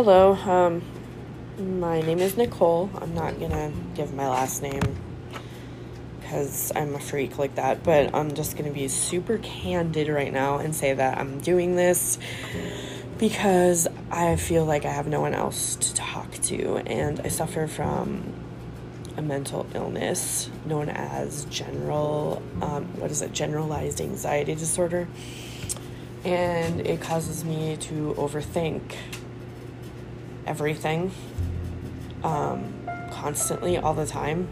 Hello, 0.00 0.34
um, 0.34 0.80
my 1.80 2.00
name 2.00 2.20
is 2.20 2.36
Nicole. 2.36 2.88
I'm 3.02 3.16
not 3.16 3.40
gonna 3.40 3.72
give 3.96 4.14
my 4.14 4.28
last 4.28 4.62
name 4.62 4.96
because 6.20 6.70
I'm 6.76 6.94
a 6.94 7.00
freak 7.00 7.36
like 7.36 7.56
that, 7.56 7.82
but 7.82 8.14
I'm 8.14 8.32
just 8.36 8.56
gonna 8.56 8.70
be 8.70 8.86
super 8.86 9.38
candid 9.38 10.06
right 10.06 10.32
now 10.32 10.58
and 10.58 10.72
say 10.72 10.94
that 10.94 11.18
I'm 11.18 11.40
doing 11.40 11.74
this 11.74 12.16
because 13.18 13.88
I 14.08 14.36
feel 14.36 14.64
like 14.64 14.84
I 14.84 14.92
have 14.92 15.08
no 15.08 15.20
one 15.20 15.34
else 15.34 15.74
to 15.74 15.94
talk 15.94 16.30
to, 16.42 16.76
and 16.86 17.18
I 17.18 17.26
suffer 17.26 17.66
from 17.66 18.34
a 19.16 19.22
mental 19.22 19.66
illness 19.74 20.48
known 20.64 20.90
as 20.90 21.44
general, 21.46 22.40
um, 22.62 22.84
what 23.00 23.10
is 23.10 23.20
it, 23.20 23.32
generalized 23.32 24.00
anxiety 24.00 24.54
disorder. 24.54 25.08
And 26.24 26.86
it 26.86 27.00
causes 27.00 27.44
me 27.44 27.76
to 27.78 28.14
overthink 28.16 28.94
everything 30.48 31.12
um, 32.24 32.72
constantly, 33.12 33.76
all 33.76 33.94
the 33.94 34.06
time. 34.06 34.48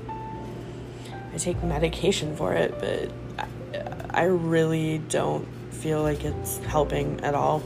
I 1.33 1.38
take 1.38 1.62
medication 1.62 2.36
for 2.36 2.53
it, 2.53 2.78
but 2.78 3.11
I, 4.12 4.22
I 4.22 4.25
really 4.25 4.98
don't 4.98 5.48
feel 5.72 6.03
like 6.03 6.25
it's 6.25 6.58
helping 6.58 7.20
at 7.22 7.34
all. 7.34 7.62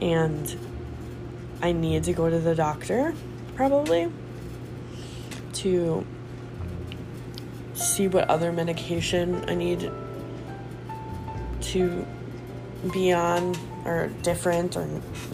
And 0.00 0.56
I 1.62 1.72
need 1.72 2.04
to 2.04 2.12
go 2.12 2.28
to 2.28 2.38
the 2.38 2.54
doctor, 2.54 3.14
probably, 3.54 4.10
to 5.54 6.06
see 7.74 8.08
what 8.08 8.28
other 8.28 8.52
medication 8.52 9.44
I 9.48 9.54
need 9.54 9.90
to 11.60 12.06
be 12.92 13.12
on, 13.12 13.54
or 13.84 14.10
different, 14.22 14.76
or 14.76 14.88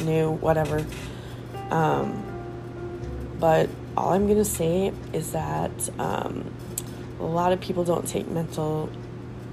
new, 0.04 0.32
whatever. 0.32 0.84
Um, 1.70 2.22
but 3.38 3.68
all 3.96 4.12
I'm 4.12 4.26
going 4.26 4.38
to 4.38 4.44
say 4.44 4.92
is 5.12 5.32
that 5.32 5.70
um, 5.98 6.50
a 7.18 7.24
lot 7.24 7.52
of 7.52 7.60
people 7.60 7.84
don't 7.84 8.06
take 8.06 8.28
mental 8.28 8.90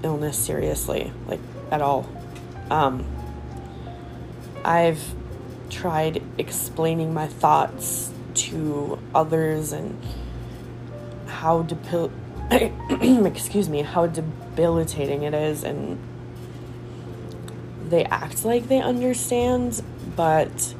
illness 0.02 0.38
seriously, 0.38 1.12
like 1.26 1.40
at 1.70 1.80
all. 1.80 2.08
Um, 2.70 3.06
I've 4.64 5.02
tried 5.70 6.22
explaining 6.38 7.12
my 7.12 7.26
thoughts 7.26 8.10
to 8.34 8.98
others 9.14 9.72
and 9.72 9.98
how 11.26 11.62
debil- 11.62 12.12
excuse 13.26 13.68
me 13.68 13.82
how 13.82 14.06
debilitating 14.06 15.22
it 15.22 15.34
is 15.34 15.64
and 15.64 15.98
they 17.88 18.04
act 18.04 18.44
like 18.44 18.68
they 18.68 18.80
understand 18.80 19.82
but 20.16 20.74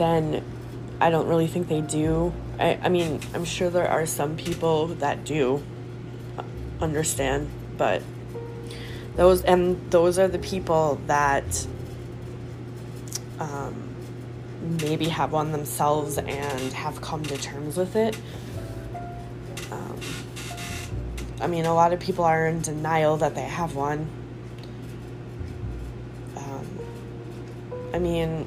then 0.00 0.42
I 0.98 1.10
don't 1.10 1.28
really 1.28 1.46
think 1.46 1.68
they 1.68 1.82
do. 1.82 2.32
I, 2.58 2.78
I 2.82 2.88
mean, 2.88 3.20
I'm 3.34 3.44
sure 3.44 3.68
there 3.68 3.86
are 3.86 4.06
some 4.06 4.36
people 4.36 4.86
that 4.86 5.24
do 5.24 5.62
understand, 6.80 7.50
but 7.76 8.02
those 9.16 9.42
and 9.42 9.78
those 9.90 10.18
are 10.18 10.26
the 10.26 10.38
people 10.38 10.98
that 11.06 11.66
um, 13.38 13.94
maybe 14.82 15.08
have 15.10 15.32
one 15.32 15.52
themselves 15.52 16.16
and 16.16 16.72
have 16.72 17.02
come 17.02 17.22
to 17.24 17.36
terms 17.36 17.76
with 17.76 17.94
it. 17.94 18.18
Um, 19.70 20.00
I 21.42 21.46
mean, 21.46 21.66
a 21.66 21.74
lot 21.74 21.92
of 21.92 22.00
people 22.00 22.24
are 22.24 22.46
in 22.46 22.62
denial 22.62 23.18
that 23.18 23.34
they 23.34 23.42
have 23.42 23.74
one. 23.74 24.08
Um, 26.36 26.66
I 27.92 27.98
mean, 27.98 28.46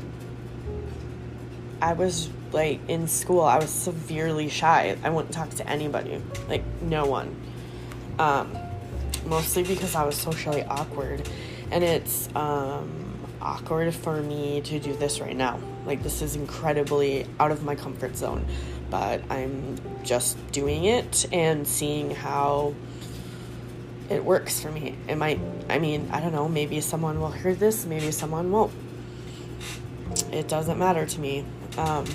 I 1.84 1.92
was 1.92 2.30
like 2.54 2.80
in 2.88 3.10
school, 3.10 3.42
I 3.42 3.58
was 3.58 3.70
severely 3.70 4.48
shy. 4.48 4.96
I 5.04 5.10
wouldn't 5.10 5.34
talk 5.34 5.50
to 5.56 5.70
anybody, 5.70 6.22
like 6.48 6.64
no 6.82 7.06
one. 7.06 7.36
Um, 8.18 8.58
mostly 9.26 9.64
because 9.64 9.94
I 9.94 10.06
was 10.06 10.16
socially 10.16 10.64
awkward, 10.64 11.28
and 11.72 11.84
it's 11.84 12.34
um, 12.38 13.20
awkward 13.42 13.94
for 13.94 14.22
me 14.22 14.62
to 14.62 14.80
do 14.80 14.96
this 14.96 15.20
right 15.20 15.36
now. 15.36 15.60
Like 15.86 16.02
this 16.04 16.22
is 16.22 16.38
incredibly 16.38 17.28
out 17.38 17.52
of 17.52 17.66
my 17.66 17.76
comfort 17.76 18.16
zone, 18.16 18.46
but 18.90 19.22
I'm 19.30 19.78
just 20.06 20.38
doing 20.54 20.86
it 20.86 21.26
and 21.34 21.68
seeing 21.68 22.12
how 22.12 22.76
it 24.10 24.24
works 24.24 24.62
for 24.62 24.72
me. 24.72 24.96
It 25.10 25.18
might, 25.18 25.42
I 25.68 25.80
mean, 25.80 26.10
I 26.14 26.22
don't 26.22 26.32
know, 26.32 26.48
maybe 26.48 26.80
someone 26.80 27.20
will 27.20 27.32
hear 27.32 27.54
this, 27.54 27.86
maybe 27.86 28.12
someone 28.12 28.52
won't. 28.52 28.72
It 30.32 30.48
doesn't 30.48 30.80
matter 30.80 31.06
to 31.06 31.20
me. 31.20 31.44
Um, 31.78 32.06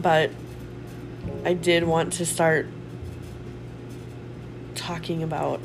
but 0.00 0.30
I 1.44 1.54
did 1.54 1.84
want 1.84 2.14
to 2.14 2.26
start 2.26 2.66
talking 4.74 5.22
about 5.22 5.60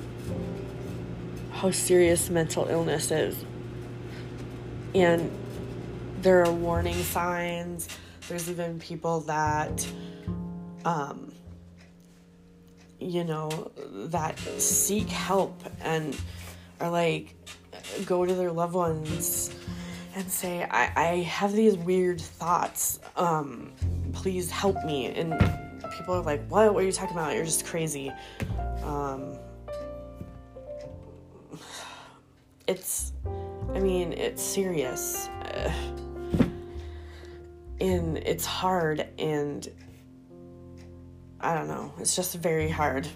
how 1.52 1.72
serious 1.72 2.30
mental 2.30 2.68
illness 2.68 3.12
is. 3.12 3.44
And 4.94 5.32
there 6.22 6.44
are 6.44 6.52
warning 6.52 7.02
signs. 7.04 7.88
There's 8.28 8.50
even 8.50 8.80
people 8.80 9.22
that, 9.22 9.88
um, 10.86 11.32
you 13.00 13.24
know, 13.24 13.72
that 14.08 14.38
seek 14.40 15.08
help 15.08 15.62
and 15.82 16.16
are 16.80 16.90
like, 16.90 17.34
go 18.06 18.26
to 18.26 18.34
their 18.34 18.52
loved 18.52 18.74
ones 18.74 19.54
and 20.16 20.30
say, 20.30 20.64
I, 20.64 20.92
I 20.96 21.16
have 21.24 21.54
these 21.54 21.78
weird 21.78 22.22
thoughts. 22.22 23.00
Um, 23.16 23.72
please 24.14 24.52
help 24.52 24.84
me. 24.86 25.08
And 25.08 25.34
people 25.98 26.16
are 26.16 26.22
like, 26.22 26.46
what? 26.48 26.74
What 26.74 26.84
are 26.84 26.86
you 26.86 26.92
talking 26.92 27.16
about? 27.16 27.36
You're 27.36 27.46
just 27.46 27.66
crazy. 27.66 28.12
Um, 28.84 29.38
it's, 32.68 33.14
I 33.74 33.80
mean, 33.80 34.14
it's 34.14 34.42
serious. 34.42 35.30
And 37.82 38.20
it's 38.20 38.46
hard, 38.46 39.10
and 39.20 39.68
I 41.42 41.54
don't 41.54 41.68
know. 41.68 41.92
It's 42.00 42.16
just 42.16 42.36
very 42.36 42.70
hard. 42.70 43.10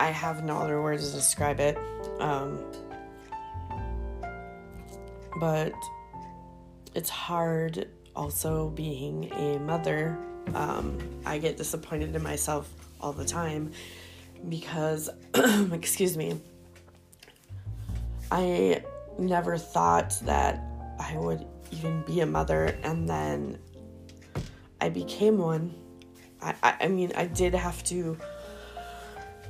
I 0.00 0.06
have 0.06 0.44
no 0.44 0.56
other 0.56 0.80
words 0.80 1.10
to 1.10 1.16
describe 1.16 1.60
it. 1.60 1.76
Um, 2.20 2.58
but 5.38 5.74
it's 6.94 7.10
hard 7.10 7.88
also 8.14 8.70
being 8.70 9.32
a 9.32 9.58
mother. 9.58 10.18
Um, 10.54 10.98
I 11.26 11.38
get 11.38 11.56
disappointed 11.56 12.14
in 12.14 12.22
myself 12.22 12.70
all 13.00 13.12
the 13.12 13.24
time 13.24 13.72
because, 14.48 15.10
excuse 15.72 16.16
me, 16.16 16.40
I 18.30 18.82
never 19.18 19.58
thought 19.58 20.18
that 20.22 20.62
I 20.98 21.16
would 21.16 21.46
even 21.70 22.02
be 22.02 22.20
a 22.20 22.26
mother, 22.26 22.76
and 22.82 23.08
then 23.08 23.58
I 24.80 24.88
became 24.88 25.38
one. 25.38 25.74
I, 26.40 26.54
I, 26.62 26.76
I 26.82 26.88
mean, 26.88 27.12
I 27.16 27.26
did 27.26 27.54
have 27.54 27.82
to 27.84 28.16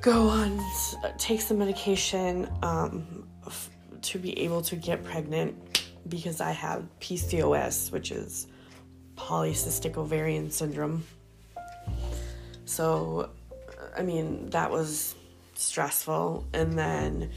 go 0.01 0.29
on, 0.29 0.61
take 1.19 1.41
some 1.41 1.59
medication 1.59 2.49
um, 2.63 3.27
f- 3.47 3.71
to 4.03 4.19
be 4.19 4.39
able 4.41 4.63
to 4.63 4.77
get 4.77 5.03
pregnant 5.05 5.74
because 6.09 6.41
I 6.41 6.53
have 6.53 6.87
PCOS, 7.01 7.93
which 7.93 8.11
is 8.11 8.47
polycystic 9.17 9.97
ovarian 9.97 10.51
syndrome. 10.51 11.05
So, 12.65 13.31
I 13.97 14.03
mean, 14.03 14.51
that 14.51 14.71
was 14.71 15.15
stressful. 15.55 16.47
And 16.53 16.79
then 16.79 17.31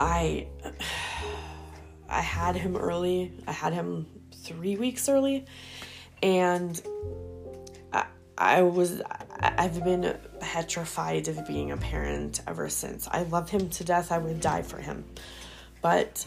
I 0.00 0.48
I 2.10 2.22
had 2.22 2.56
him 2.56 2.76
early. 2.76 3.32
I 3.46 3.52
had 3.52 3.74
him 3.74 4.06
3 4.44 4.76
weeks 4.76 5.08
early 5.10 5.44
and 6.22 6.80
I, 7.92 8.06
I 8.36 8.62
was 8.62 9.02
I've 9.40 9.84
been 9.84 10.16
petrified 10.40 11.28
of 11.28 11.46
being 11.46 11.70
a 11.70 11.76
parent 11.76 12.40
ever 12.46 12.68
since. 12.68 13.08
I 13.10 13.22
love 13.22 13.50
him 13.50 13.68
to 13.70 13.84
death. 13.84 14.10
I 14.10 14.18
would 14.18 14.40
die 14.40 14.62
for 14.62 14.78
him. 14.78 15.04
But 15.80 16.26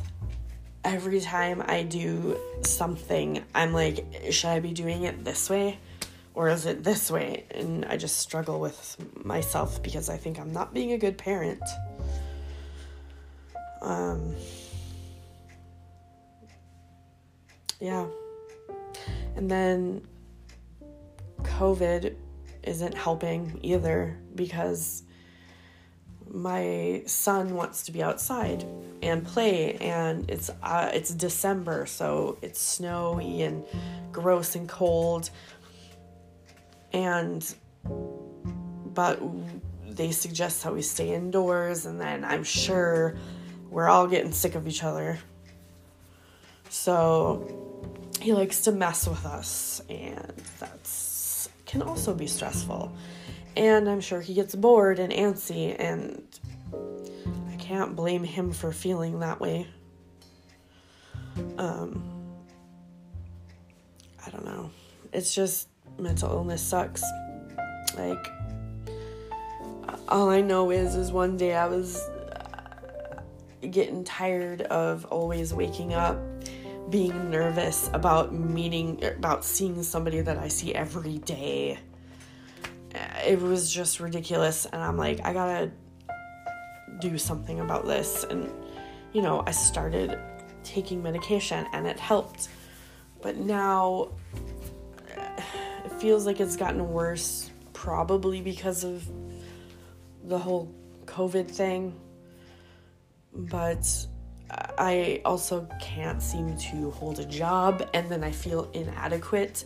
every 0.84 1.22
time 1.22 1.64
I 1.66 1.84
do 1.84 2.38
something, 2.64 3.44
I'm 3.54 3.74
like, 3.74 4.06
should 4.32 4.50
I 4.50 4.60
be 4.60 4.74
doing 4.74 5.04
it 5.04 5.24
this 5.24 5.50
way? 5.50 5.80
Or 6.34 6.50
is 6.50 6.66
it 6.66 6.84
this 6.84 7.12
way? 7.12 7.46
And 7.52 7.86
I 7.86 7.98
just 7.98 8.18
struggle 8.18 8.60
with 8.60 8.98
myself 9.24 9.84
because 9.84 10.10
I 10.10 10.18
think 10.18 10.40
I'm 10.40 10.54
not 10.54 10.74
being 10.74 10.94
a 10.94 10.98
good 10.98 11.18
parent. 11.18 11.62
Um, 13.82 14.36
yeah. 17.80 18.06
And 19.36 19.50
then 19.50 20.08
COVID 21.44 22.16
isn't 22.64 22.96
helping 22.96 23.60
either 23.62 24.18
because 24.36 25.04
my 26.34 27.04
son 27.06 27.56
wants 27.56 27.84
to 27.84 27.92
be 27.92 28.02
outside 28.02 28.66
and 29.02 29.26
play 29.26 29.76
and 29.76 30.30
it's 30.30 30.50
uh, 30.64 30.90
it's 30.94 31.14
December 31.14 31.86
so 31.86 32.38
it's 32.42 32.62
snowy 32.62 33.42
and 33.42 33.66
gross 34.12 34.56
and 34.56 34.68
cold. 34.68 35.30
And 36.94 37.54
but 37.84 39.22
they 39.90 40.12
suggest 40.12 40.64
that 40.64 40.74
we 40.74 40.82
stay 40.82 41.14
indoors 41.14 41.86
and 41.86 42.00
then 42.00 42.24
I'm 42.24 42.44
sure 42.44 43.18
we're 43.70 43.90
all 43.90 44.08
getting 44.08 44.32
sick 44.32 44.56
of 44.56 44.68
each 44.68 44.84
other. 44.84 45.20
So 46.70 47.98
he 48.22 48.34
likes 48.34 48.62
to 48.62 48.72
mess 48.72 49.08
with 49.08 49.26
us 49.26 49.82
and 49.90 50.34
that's 50.60 51.50
can 51.66 51.82
also 51.82 52.14
be 52.14 52.28
stressful 52.28 52.94
and 53.56 53.90
I'm 53.90 54.02
sure 54.02 54.22
he 54.22 54.34
gets 54.34 54.56
bored 54.56 55.00
and 55.00 55.12
antsy, 55.12 55.76
and 55.78 56.24
I 57.52 57.56
can't 57.56 57.96
blame 57.96 58.24
him 58.24 58.52
for 58.52 58.72
feeling 58.72 59.20
that 59.20 59.40
way. 59.40 59.68
Um, 61.58 62.04
I 64.26 64.30
don't 64.30 64.46
know. 64.46 64.72
It's 65.14 65.34
just 65.34 65.68
mental 66.00 66.30
illness 66.32 66.62
sucks. 66.62 67.04
Like, 67.98 68.32
all 70.08 70.30
I 70.30 70.42
know 70.42 70.72
is, 70.72 70.96
is 70.96 71.12
one 71.12 71.38
day 71.38 71.56
I 71.56 71.68
was 71.68 71.98
uh, 71.98 73.22
getting 73.70 74.04
tired 74.04 74.62
of 74.64 75.06
always 75.06 75.54
waking 75.54 75.94
up 75.94 76.18
being 76.90 77.30
nervous 77.30 77.90
about 77.94 78.34
meeting 78.34 79.02
about 79.04 79.46
seeing 79.46 79.82
somebody 79.82 80.20
that 80.20 80.38
I 80.38 80.50
see 80.50 80.76
every 80.76 81.20
day 81.20 81.80
it 83.26 83.40
was 83.40 83.72
just 83.72 84.00
ridiculous 84.00 84.66
and 84.66 84.82
i'm 84.82 84.98
like 84.98 85.20
i 85.24 85.34
gotta 85.34 85.72
do 87.02 87.18
something 87.18 87.60
about 87.60 87.86
this. 87.86 88.24
And 88.24 88.50
you 89.12 89.22
know 89.22 89.44
i 89.46 89.52
started 89.52 90.18
taking 90.64 91.04
medication 91.04 91.66
and 91.74 91.86
it 91.86 92.00
helped. 92.00 92.48
But 93.22 93.38
now 93.38 94.12
it 95.18 95.92
feels 96.00 96.26
like 96.26 96.40
it's 96.40 96.56
gotten 96.56 96.88
worse 96.90 97.52
probably 97.74 98.42
because 98.42 98.84
of 98.84 99.08
the 100.24 100.38
whole 100.38 100.74
covid 101.06 101.50
thing. 101.50 102.00
But 103.34 103.88
i 104.78 105.22
also 105.24 105.66
can't 105.82 106.22
seem 106.22 106.58
to 106.58 106.92
hold 106.92 107.20
a 107.20 107.26
job 107.26 107.90
and 107.94 108.10
then 108.12 108.22
i 108.22 108.30
feel 108.30 108.70
inadequate 108.74 109.64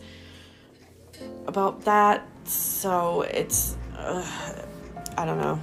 about 1.48 1.82
that 1.86 2.28
so 2.46 3.22
it's, 3.24 3.76
uh, 3.98 4.24
I 5.18 5.26
don't 5.26 5.40
know. 5.40 5.60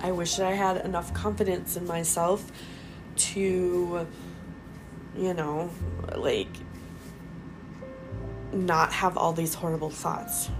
I 0.00 0.12
wish 0.12 0.36
that 0.36 0.46
I 0.46 0.54
had 0.54 0.84
enough 0.84 1.12
confidence 1.12 1.76
in 1.76 1.86
myself 1.86 2.50
to, 3.16 4.06
you 5.16 5.34
know, 5.34 5.70
like, 6.14 6.48
not 8.52 8.92
have 8.92 9.16
all 9.16 9.32
these 9.32 9.54
horrible 9.54 9.90
thoughts. 9.90 10.50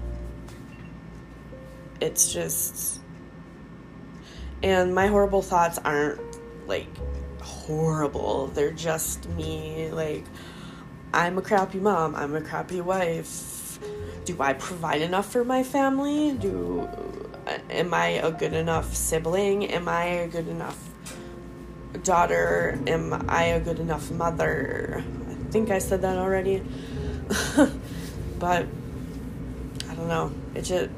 It's 2.01 2.33
just. 2.33 3.01
And 4.63 4.95
my 4.95 5.07
horrible 5.07 5.43
thoughts 5.43 5.79
aren't 5.79 6.21
like 6.67 6.89
horrible. 7.41 8.49
They're 8.49 8.73
just 8.73 9.29
me, 9.31 9.91
like, 9.91 10.25
I'm 11.17 11.39
a 11.39 11.41
crappy 11.41 11.81
mom, 11.81 12.15
I'm 12.15 12.37
a 12.37 12.43
crappy 12.43 12.83
wife, 12.83 13.79
do 14.27 14.37
I 14.39 14.53
provide 14.53 15.01
enough 15.01 15.33
for 15.33 15.47
my 15.47 15.63
family? 15.63 16.33
Do 16.33 16.87
uh, 17.47 17.59
am 17.71 17.95
I 17.95 18.21
a 18.21 18.31
good 18.31 18.53
enough 18.53 18.95
sibling? 18.95 19.65
Am 19.65 19.89
I 19.89 20.05
a 20.05 20.29
good 20.29 20.47
enough 20.47 20.79
daughter? 22.03 22.79
Am 22.87 23.25
I 23.31 23.45
a 23.45 23.61
good 23.61 23.79
enough 23.79 24.11
mother? 24.11 25.03
I 25.31 25.51
think 25.51 25.71
I 25.71 25.79
said 25.79 26.03
that 26.03 26.19
already. 26.19 26.63
but 28.39 28.67
I 29.89 29.95
don't 29.95 30.09
know. 30.09 30.33
It 30.55 30.62
just 30.62 30.91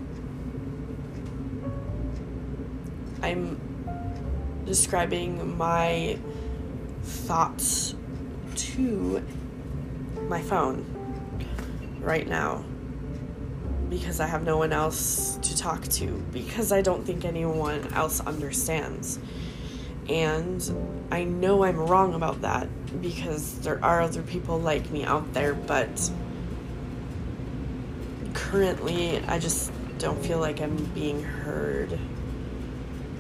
I'm 3.23 3.61
describing 4.67 5.57
my 5.57 6.19
thoughts 7.05 7.95
to 8.57 9.23
my 10.29 10.43
phone 10.43 10.85
right 12.01 12.27
now 12.27 12.65
because 13.89 14.21
I 14.21 14.27
have 14.27 14.45
no 14.45 14.59
one 14.59 14.73
else 14.73 15.39
to 15.43 15.57
talk 15.57 15.85
to, 15.85 16.07
because 16.33 16.73
I 16.73 16.83
don't 16.83 17.07
think 17.07 17.25
anyone 17.25 17.91
else 17.95 18.21
understands. 18.21 19.19
And 20.09 21.07
I 21.11 21.25
know 21.25 21.65
I'm 21.65 21.79
wrong 21.79 22.15
about 22.15 22.43
that 22.43 22.69
because 23.01 23.61
there 23.61 23.83
are 23.83 24.03
other 24.03 24.23
people 24.23 24.59
like 24.59 24.91
me 24.91 25.05
out 25.05 25.33
there, 25.33 25.55
but 25.55 26.11
currently 28.35 29.23
I 29.27 29.39
just 29.39 29.73
don't 29.99 30.23
feel 30.25 30.39
like 30.39 30.61
I'm 30.61 30.77
being 30.95 31.23
heard 31.23 31.99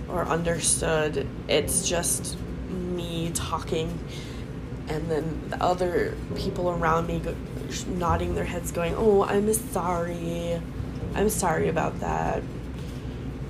or 0.08 0.24
understood. 0.26 1.26
It's 1.48 1.88
just 1.88 2.36
me 2.68 3.30
talking, 3.32 3.98
and 4.88 5.10
then 5.10 5.42
the 5.48 5.62
other 5.62 6.16
people 6.34 6.70
around 6.70 7.06
me 7.06 7.20
go, 7.20 7.34
nodding 7.86 8.34
their 8.34 8.44
heads, 8.44 8.72
going, 8.72 8.94
Oh, 8.96 9.24
I'm 9.24 9.52
sorry. 9.52 10.60
I'm 11.14 11.28
sorry 11.28 11.68
about 11.68 12.00
that. 12.00 12.42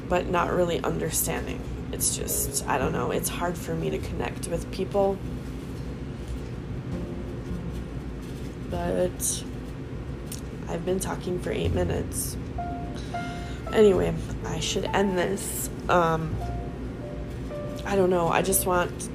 But 0.09 0.29
not 0.29 0.53
really 0.53 0.83
understanding. 0.83 1.61
It's 1.93 2.17
just, 2.17 2.67
I 2.67 2.79
don't 2.79 2.93
know, 2.93 3.11
it's 3.11 3.29
hard 3.29 3.57
for 3.57 3.75
me 3.75 3.91
to 3.91 3.99
connect 3.99 4.49
with 4.49 4.71
people. 4.71 5.19
But 8.71 9.45
I've 10.69 10.85
been 10.85 11.01
talking 11.01 11.41
for 11.41 11.51
eight 11.51 11.73
minutes. 11.73 12.37
Anyway, 13.73 14.15
I 14.47 14.61
should 14.61 14.85
end 14.87 15.17
this. 15.17 15.71
Um, 15.89 16.37
I 17.87 17.97
don't 17.97 18.11
know, 18.11 18.29
I 18.29 18.43
just 18.43 18.67
want 18.67 19.09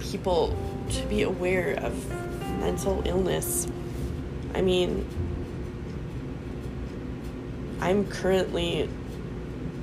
people 0.00 0.56
to 0.92 1.06
be 1.06 1.22
aware 1.22 1.74
of 1.74 2.10
mental 2.60 3.02
illness. 3.04 3.66
I 4.54 4.60
mean, 4.60 5.06
I'm 7.80 8.06
currently 8.06 8.88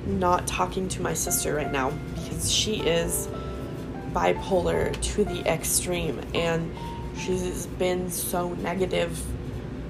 not 0.06 0.46
talking 0.46 0.88
to 0.88 1.02
my 1.02 1.14
sister 1.14 1.54
right 1.54 1.70
now 1.70 1.90
because 2.14 2.50
she 2.50 2.76
is 2.76 3.28
bipolar 4.12 4.98
to 5.00 5.24
the 5.24 5.46
extreme 5.46 6.20
and 6.34 6.74
she's 7.16 7.66
been 7.66 8.10
so 8.10 8.54
negative, 8.54 9.22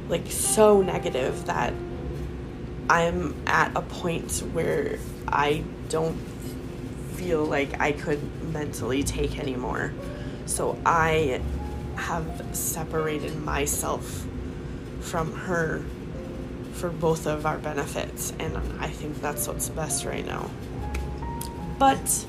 like 0.08 0.26
so 0.30 0.82
negative 0.82 1.46
that 1.46 1.72
I'm 2.88 3.34
at 3.46 3.76
a 3.76 3.82
point 3.82 4.42
where 4.52 4.98
I 5.28 5.62
don't 5.88 6.16
feel 7.14 7.44
like 7.44 7.80
I 7.80 7.92
could 7.92 8.20
mentally 8.52 9.04
take 9.04 9.38
anymore. 9.38 9.92
So 10.46 10.78
I 10.84 11.40
have 11.96 12.44
separated 12.52 13.36
myself 13.42 14.26
from 15.00 15.32
her 15.32 15.82
for 16.72 16.88
both 16.88 17.26
of 17.26 17.44
our 17.46 17.58
benefits, 17.58 18.32
and 18.38 18.56
I 18.80 18.88
think 18.88 19.20
that's 19.20 19.46
what's 19.46 19.68
best 19.68 20.04
right 20.04 20.24
now. 20.24 20.50
But, 21.78 22.26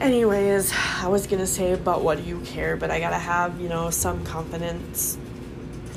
anyways, 0.00 0.72
I 1.00 1.08
was 1.08 1.26
gonna 1.26 1.46
say, 1.46 1.72
about 1.72 2.02
what 2.02 2.18
do 2.18 2.24
you 2.24 2.40
care? 2.40 2.76
But 2.76 2.90
I 2.90 2.98
gotta 2.98 3.18
have, 3.18 3.60
you 3.60 3.68
know, 3.68 3.90
some 3.90 4.24
confidence, 4.24 5.16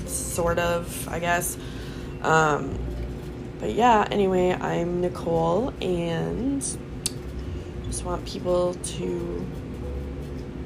sort 0.06 0.60
of, 0.60 1.08
I 1.08 1.20
guess. 1.20 1.58
Um, 2.22 2.78
but 3.60 3.74
yeah, 3.74 4.08
anyway, 4.12 4.52
I'm 4.52 5.02
Nicole, 5.02 5.74
and 5.82 6.62
just 7.86 8.06
want 8.06 8.26
people 8.26 8.74
to 8.74 9.46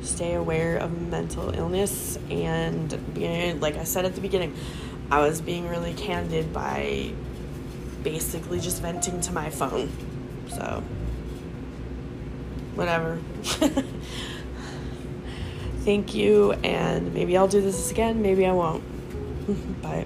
stay 0.06 0.34
aware 0.34 0.78
of 0.78 1.10
mental 1.10 1.54
illness 1.54 2.18
and 2.30 3.14
being 3.14 3.60
like 3.60 3.76
I 3.76 3.84
said 3.84 4.06
at 4.06 4.16
the 4.16 4.22
beginning, 4.22 4.56
I 5.12 5.20
was 5.22 5.42
being 5.42 5.68
really 5.68 5.94
candid 5.94 6.54
by 6.54 7.12
basically 8.04 8.60
just 8.60 8.82
venting 8.82 9.22
to 9.22 9.32
my 9.32 9.50
phone. 9.50 9.92
So 10.50 10.84
whatever. 12.76 13.20
Thank 15.80 16.16
you 16.16 16.54
and 16.54 17.14
maybe 17.14 17.38
I'll 17.38 17.48
do 17.48 17.62
this 17.62 17.92
again, 17.92 18.22
maybe 18.22 18.46
I 18.46 18.52
won't. 18.52 18.84
Bye. 19.82 20.06